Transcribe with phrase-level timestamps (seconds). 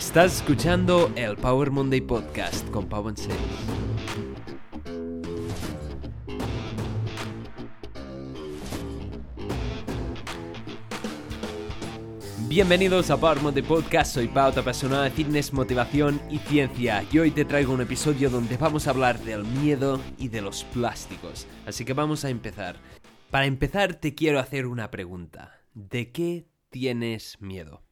[0.00, 3.36] Estás escuchando el Power Monday Podcast con Pau Ansel.
[12.48, 17.04] Bienvenidos a Power Monday Podcast, soy Pau, te apasionada de fitness, motivación y ciencia.
[17.12, 20.64] Y hoy te traigo un episodio donde vamos a hablar del miedo y de los
[20.64, 21.46] plásticos.
[21.66, 22.76] Así que vamos a empezar.
[23.30, 25.60] Para empezar te quiero hacer una pregunta.
[25.74, 27.82] ¿De qué tienes miedo?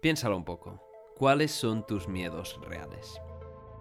[0.00, 0.91] Piénsalo un poco.
[1.22, 3.20] ¿Cuáles son tus miedos reales?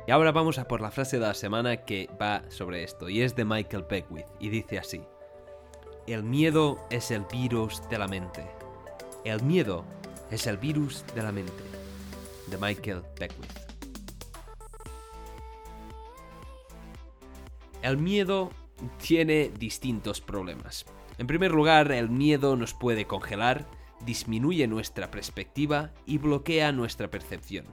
[0.08, 3.24] Y ahora vamos a por la frase de la semana que va sobre esto, y
[3.24, 5.02] es de Michael Beckwith, y dice así.
[6.06, 8.46] El miedo es el virus de la mente.
[9.26, 9.86] El miedo
[10.30, 11.64] es el virus de la mente.
[12.46, 13.60] De Michael Beckwith.
[17.82, 18.52] El miedo
[19.00, 20.86] tiene distintos problemas.
[21.18, 23.66] En primer lugar, el miedo nos puede congelar,
[24.06, 27.66] disminuye nuestra perspectiva y bloquea nuestra percepción.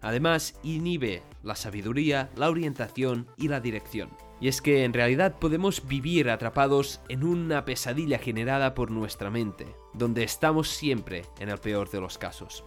[0.00, 4.10] Además, inhibe la sabiduría, la orientación y la dirección.
[4.40, 9.66] Y es que en realidad podemos vivir atrapados en una pesadilla generada por nuestra mente,
[9.94, 12.64] donde estamos siempre en el peor de los casos.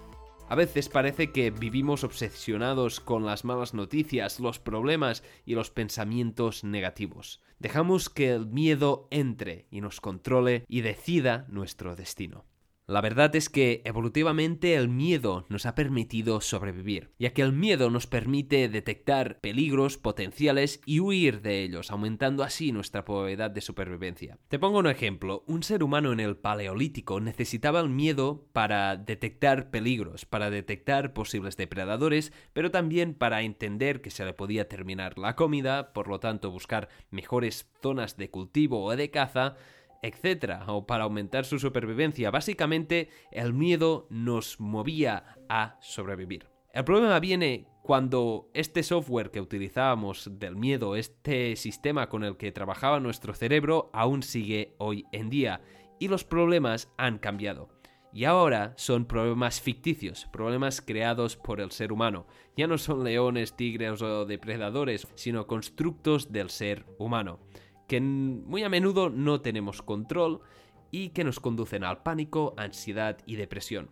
[0.50, 6.64] A veces parece que vivimos obsesionados con las malas noticias, los problemas y los pensamientos
[6.64, 7.40] negativos.
[7.60, 12.46] Dejamos que el miedo entre y nos controle y decida nuestro destino.
[12.90, 17.92] La verdad es que evolutivamente el miedo nos ha permitido sobrevivir, ya que el miedo
[17.92, 24.40] nos permite detectar peligros potenciales y huir de ellos, aumentando así nuestra probabilidad de supervivencia.
[24.48, 29.70] Te pongo un ejemplo, un ser humano en el Paleolítico necesitaba el miedo para detectar
[29.70, 35.36] peligros, para detectar posibles depredadores, pero también para entender que se le podía terminar la
[35.36, 39.58] comida, por lo tanto buscar mejores zonas de cultivo o de caza,
[40.02, 42.32] etcétera, o para aumentar su supervivencia.
[42.32, 46.48] Básicamente, el miedo nos movía a sobrevivir.
[46.74, 52.52] El problema viene cuando este software que utilizábamos del miedo, este sistema con el que
[52.52, 55.62] trabajaba nuestro cerebro, aún sigue hoy en día
[56.00, 57.70] y los problemas han cambiado.
[58.14, 62.28] Y ahora son problemas ficticios, problemas creados por el ser humano.
[62.56, 67.40] Ya no son leones, tigres o depredadores, sino constructos del ser humano
[67.90, 70.40] que muy a menudo no tenemos control
[70.92, 73.90] y que nos conducen al pánico, ansiedad y depresión.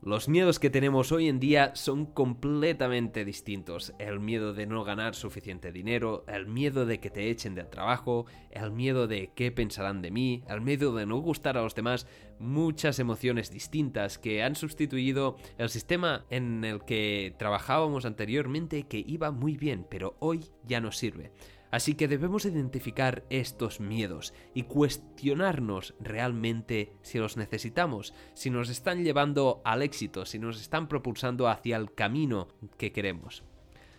[0.00, 3.94] Los miedos que tenemos hoy en día son completamente distintos.
[3.98, 8.26] El miedo de no ganar suficiente dinero, el miedo de que te echen del trabajo,
[8.52, 12.06] el miedo de qué pensarán de mí, el miedo de no gustar a los demás,
[12.38, 19.32] muchas emociones distintas que han sustituido el sistema en el que trabajábamos anteriormente que iba
[19.32, 21.32] muy bien, pero hoy ya no sirve.
[21.70, 29.04] Así que debemos identificar estos miedos y cuestionarnos realmente si los necesitamos, si nos están
[29.04, 32.48] llevando al éxito, si nos están propulsando hacia el camino
[32.78, 33.44] que queremos.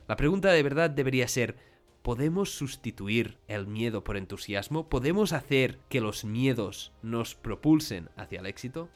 [0.08, 1.58] La pregunta de verdad debería ser,
[2.02, 4.90] ¿podemos sustituir el miedo por entusiasmo?
[4.90, 8.90] ¿Podemos hacer que los miedos nos propulsen hacia el éxito?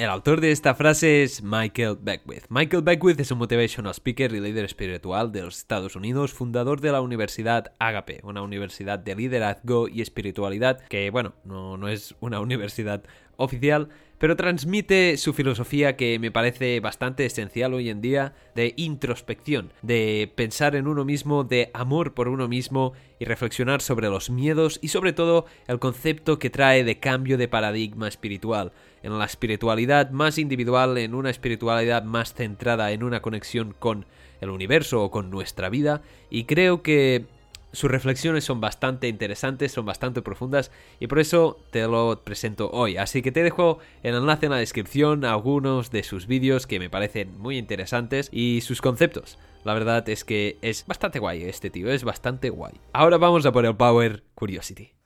[0.00, 2.46] El autor de esta frase es Michael Beckwith.
[2.48, 6.90] Michael Beckwith es un motivational speaker y líder espiritual de los Estados Unidos, fundador de
[6.90, 13.02] la Universidad Agape, una universidad de liderazgo y espiritualidad que, bueno, no, es una universidad
[13.36, 19.70] oficial, pero transmite su filosofía que me parece bastante esencial hoy en día de introspección,
[19.82, 24.78] de pensar en uno mismo, de amor por uno mismo y reflexionar sobre los miedos
[24.80, 28.72] y sobre todo el concepto que trae de cambio de paradigma espiritual,
[29.02, 34.06] en la espiritualidad más individual, en una espiritualidad más centrada en una conexión con
[34.40, 37.26] el universo o con nuestra vida y creo que
[37.72, 42.96] sus reflexiones son bastante interesantes, son bastante profundas y por eso te lo presento hoy.
[42.96, 46.90] Así que te dejo el enlace en la descripción algunos de sus vídeos que me
[46.90, 49.38] parecen muy interesantes y sus conceptos.
[49.64, 52.74] La verdad es que es bastante guay este tío, es bastante guay.
[52.92, 54.99] Ahora vamos a por el Power Curiosity.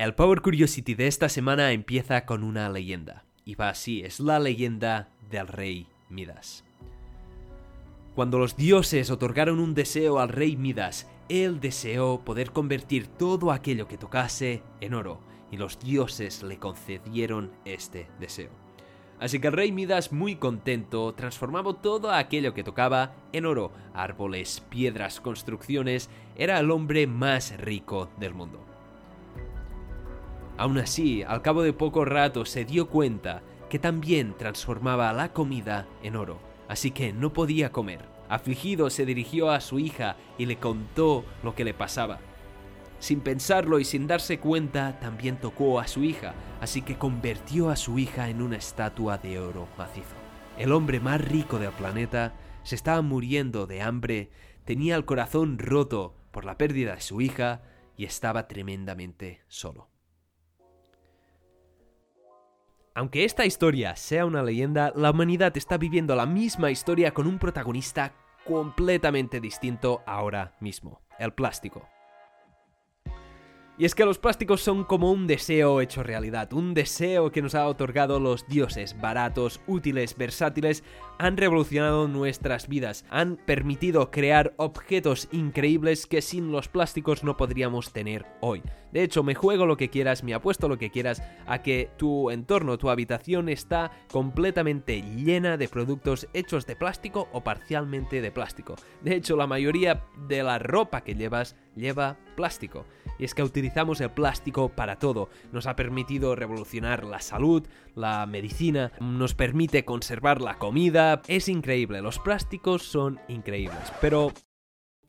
[0.00, 3.26] El Power Curiosity de esta semana empieza con una leyenda.
[3.44, 6.64] Y va así, es la leyenda del rey Midas.
[8.14, 13.88] Cuando los dioses otorgaron un deseo al rey Midas, él deseó poder convertir todo aquello
[13.88, 15.20] que tocase en oro,
[15.50, 18.52] y los dioses le concedieron este deseo.
[19.18, 24.62] Así que el rey Midas, muy contento, transformaba todo aquello que tocaba en oro, árboles,
[24.70, 28.69] piedras, construcciones, era el hombre más rico del mundo.
[30.60, 33.40] Aún así, al cabo de poco rato se dio cuenta
[33.70, 38.04] que también transformaba la comida en oro, así que no podía comer.
[38.28, 42.18] Afligido se dirigió a su hija y le contó lo que le pasaba.
[42.98, 47.76] Sin pensarlo y sin darse cuenta, también tocó a su hija, así que convirtió a
[47.76, 50.14] su hija en una estatua de oro macizo.
[50.58, 52.34] el hombre más rico del planeta,
[52.64, 54.30] se estaba muriendo de hambre,
[54.66, 57.62] tenía el corazón roto por la pérdida de su hija
[57.96, 59.89] y estaba tremendamente solo.
[63.00, 67.38] Aunque esta historia sea una leyenda, la humanidad está viviendo la misma historia con un
[67.38, 68.12] protagonista
[68.44, 71.88] completamente distinto ahora mismo, el plástico.
[73.78, 77.54] Y es que los plásticos son como un deseo hecho realidad, un deseo que nos
[77.54, 80.84] ha otorgado los dioses, baratos, útiles, versátiles,
[81.18, 87.94] han revolucionado nuestras vidas, han permitido crear objetos increíbles que sin los plásticos no podríamos
[87.94, 88.62] tener hoy.
[88.92, 92.30] De hecho, me juego lo que quieras, me apuesto lo que quieras a que tu
[92.30, 98.76] entorno, tu habitación está completamente llena de productos hechos de plástico o parcialmente de plástico.
[99.02, 102.86] De hecho, la mayoría de la ropa que llevas lleva plástico.
[103.18, 105.28] Y es que utilizamos el plástico para todo.
[105.52, 111.22] Nos ha permitido revolucionar la salud, la medicina, nos permite conservar la comida.
[111.28, 113.92] Es increíble, los plásticos son increíbles.
[114.00, 114.32] Pero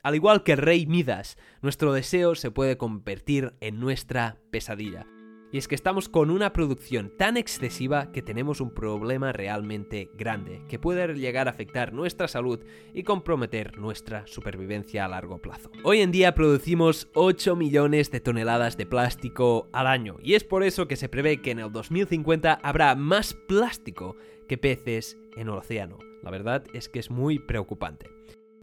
[0.04, 5.06] al igual que el rey Midas, nuestro deseo se puede convertir en nuestra pesadilla.
[5.54, 10.64] Y es que estamos con una producción tan excesiva que tenemos un problema realmente grande,
[10.70, 12.62] que puede llegar a afectar nuestra salud
[12.94, 15.70] y comprometer nuestra supervivencia a largo plazo.
[15.84, 20.64] Hoy en día producimos 8 millones de toneladas de plástico al año, y es por
[20.64, 24.16] eso que se prevé que en el 2050 habrá más plástico
[24.48, 25.98] que peces en el océano.
[26.24, 28.08] La verdad es que es muy preocupante.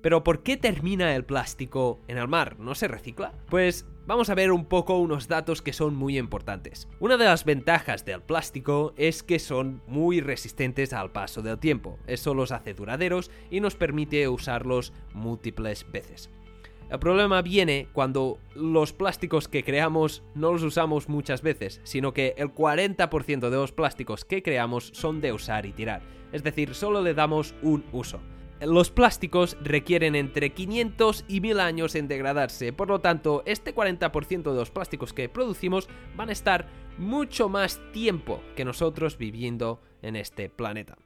[0.08, 2.58] Pero ¿por qué termina el plástico en el mar?
[2.58, 3.34] ¿No se recicla?
[3.50, 6.88] Pues vamos a ver un poco unos datos que son muy importantes.
[6.98, 11.98] Una de las ventajas del plástico es que son muy resistentes al paso del tiempo.
[12.06, 16.30] Eso los hace duraderos y nos permite usarlos múltiples veces.
[16.88, 22.32] El problema viene cuando los plásticos que creamos no los usamos muchas veces, sino que
[22.38, 26.00] el 40% de los plásticos que creamos son de usar y tirar.
[26.32, 28.22] Es decir, solo le damos un uso
[28.60, 34.50] los plásticos requieren entre 500 y 1000 años en degradarse, por lo tanto, este 40%
[34.50, 36.66] de los plásticos que producimos van a estar
[36.98, 40.96] mucho más tiempo que nosotros viviendo en este planeta.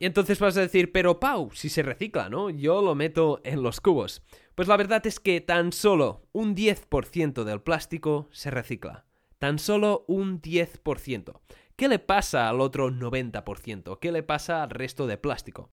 [0.00, 2.50] Y entonces vas a decir, pero Pau, si se recicla, ¿no?
[2.50, 4.22] Yo lo meto en los cubos.
[4.54, 9.06] Pues la verdad es que tan solo un 10% del plástico se recicla.
[9.38, 11.40] Tan solo un 10%.
[11.76, 13.98] ¿Qué le pasa al otro 90%?
[14.00, 15.70] ¿Qué le pasa al resto de plástico?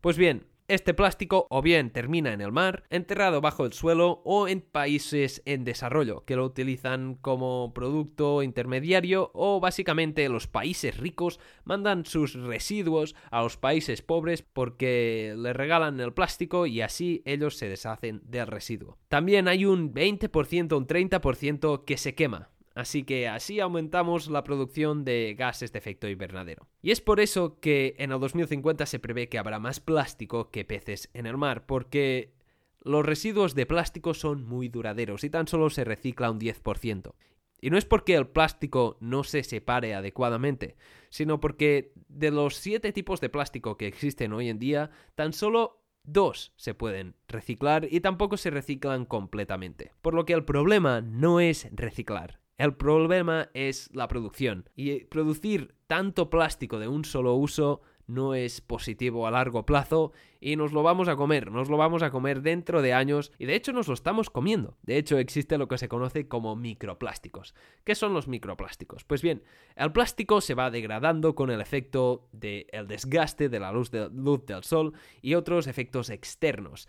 [0.00, 4.48] Pues bien, este plástico o bien termina en el mar, enterrado bajo el suelo o
[4.48, 11.40] en países en desarrollo, que lo utilizan como producto intermediario o básicamente los países ricos
[11.64, 17.56] mandan sus residuos a los países pobres porque le regalan el plástico y así ellos
[17.56, 18.98] se deshacen del residuo.
[19.08, 25.02] También hay un 20%, un 30% que se quema, Así que así aumentamos la producción
[25.02, 26.68] de gases de efecto invernadero.
[26.82, 30.66] Y es por eso que en el 2050 se prevé que habrá más plástico que
[30.66, 32.34] peces en el mar, porque
[32.82, 37.14] los residuos de plástico son muy duraderos y tan solo se recicla un 10%.
[37.62, 40.76] Y no es porque el plástico no se separe adecuadamente,
[41.08, 45.82] sino porque de los 7 tipos de plástico que existen hoy en día, tan solo
[46.02, 49.92] dos se pueden reciclar y tampoco se reciclan completamente.
[50.02, 54.68] Por lo que el problema no es reciclar, el problema es la producción.
[54.74, 60.56] Y producir tanto plástico de un solo uso no es positivo a largo plazo y
[60.56, 63.56] nos lo vamos a comer, nos lo vamos a comer dentro de años y de
[63.56, 64.76] hecho nos lo estamos comiendo.
[64.82, 67.54] De hecho existe lo que se conoce como microplásticos.
[67.84, 69.04] ¿Qué son los microplásticos?
[69.04, 69.42] Pues bien,
[69.74, 74.92] el plástico se va degradando con el efecto del desgaste de la luz del sol
[75.20, 76.88] y otros efectos externos.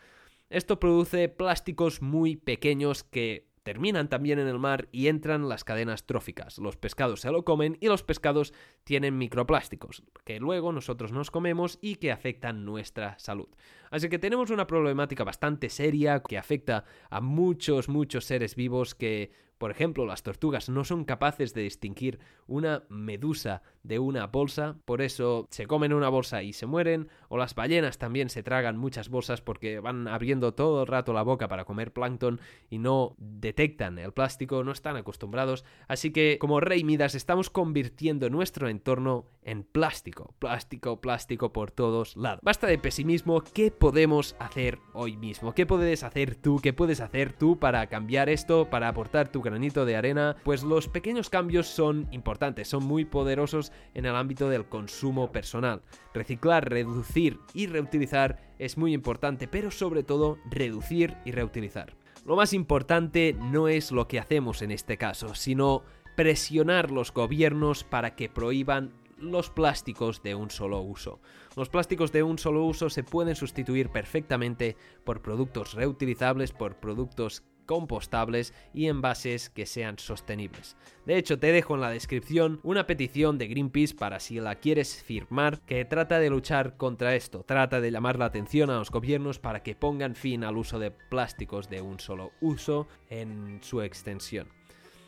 [0.50, 6.06] Esto produce plásticos muy pequeños que terminan también en el mar y entran las cadenas
[6.06, 6.58] tróficas.
[6.58, 8.54] Los pescados se lo comen y los pescados
[8.86, 13.50] tienen microplásticos, que luego nosotros nos comemos y que afectan nuestra salud.
[13.92, 19.34] Así que tenemos una problemática bastante seria que afecta a muchos, muchos seres vivos que
[19.58, 25.02] por ejemplo, las tortugas no son capaces de distinguir una medusa de una bolsa, por
[25.02, 29.10] eso se comen una bolsa y se mueren, o las ballenas también se tragan muchas
[29.10, 33.98] bolsas porque van abriendo todo el rato la boca para comer plancton y no detectan
[33.98, 39.64] el plástico, no están acostumbrados, así que como rey Midas estamos convirtiendo nuestro entorno en
[39.64, 42.42] plástico, plástico, plástico por todos lados.
[42.44, 45.54] Basta de pesimismo, ¿qué podemos hacer hoy mismo?
[45.54, 46.60] ¿Qué puedes hacer tú?
[46.62, 50.88] ¿Qué puedes hacer tú para cambiar esto, para aportar tu granito de arena, pues los
[50.88, 55.82] pequeños cambios son importantes, son muy poderosos en el ámbito del consumo personal.
[56.14, 61.96] Reciclar, reducir y reutilizar es muy importante, pero sobre todo reducir y reutilizar.
[62.26, 65.84] Lo más importante no es lo que hacemos en este caso, sino
[66.16, 71.20] presionar los gobiernos para que prohíban los plásticos de un solo uso.
[71.56, 77.44] Los plásticos de un solo uso se pueden sustituir perfectamente por productos reutilizables, por productos
[77.68, 80.76] compostables y envases que sean sostenibles.
[81.06, 85.04] De hecho, te dejo en la descripción una petición de Greenpeace para si la quieres
[85.04, 89.38] firmar que trata de luchar contra esto, trata de llamar la atención a los gobiernos
[89.38, 94.48] para que pongan fin al uso de plásticos de un solo uso en su extensión.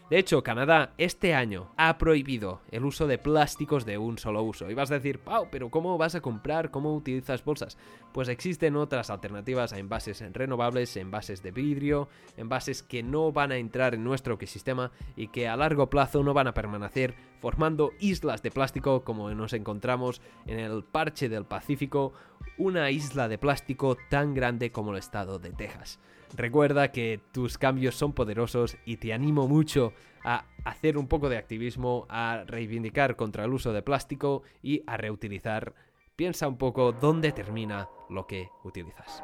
[0.09, 4.67] De hecho, Canadá este año ha prohibido el uso de plásticos de un solo uso.
[4.67, 6.71] Y vas a decir, Pau, pero ¿cómo vas a comprar?
[6.71, 7.77] ¿Cómo utilizas bolsas?
[8.11, 13.57] Pues existen otras alternativas a envases renovables, envases de vidrio, envases que no van a
[13.57, 18.41] entrar en nuestro ecosistema y que a largo plazo no van a permanecer formando islas
[18.41, 22.13] de plástico como nos encontramos en el parche del Pacífico,
[22.59, 25.99] una isla de plástico tan grande como el estado de Texas.
[26.35, 31.37] Recuerda que tus cambios son poderosos y te animo mucho a hacer un poco de
[31.37, 35.73] activismo, a reivindicar contra el uso de plástico y a reutilizar.
[36.15, 39.23] Piensa un poco dónde termina lo que utilizas.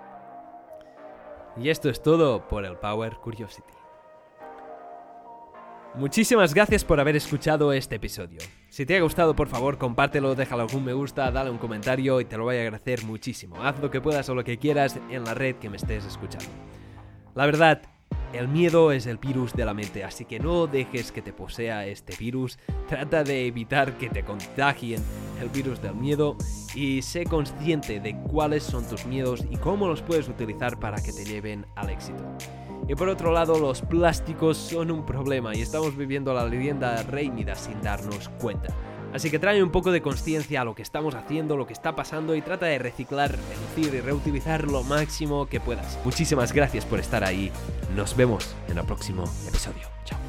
[1.57, 3.74] Y esto es todo por el Power Curiosity.
[5.97, 8.39] Muchísimas gracias por haber escuchado este episodio.
[8.67, 12.25] Si te ha gustado, por favor, compártelo, déjalo algún me gusta, dale un comentario y
[12.25, 13.63] te lo voy a agradecer muchísimo.
[13.63, 16.49] Haz lo que puedas o lo que quieras en la red que me estés escuchando.
[17.33, 17.81] La verdad,
[18.33, 21.85] el miedo es el virus de la mente, así que no dejes que te posea
[21.85, 22.59] este virus.
[22.89, 25.01] Trata de evitar que te contagien
[25.41, 26.35] el virus del miedo
[26.75, 31.13] y sé consciente de cuáles son tus miedos y cómo los puedes utilizar para que
[31.13, 32.25] te lleven al éxito.
[32.87, 37.55] Y por otro lado, los plásticos son un problema y estamos viviendo la leyenda reímida
[37.55, 38.73] sin darnos cuenta.
[39.15, 41.95] Así que trae un poco de conciencia a lo que estamos haciendo, lo que está
[41.95, 45.97] pasando y trata de reciclar, reducir y reutilizar lo máximo que puedas.
[46.03, 47.49] Muchísimas gracias por estar ahí.
[47.95, 49.87] Nos vemos en el próximo episodio.
[50.03, 50.24] Chao.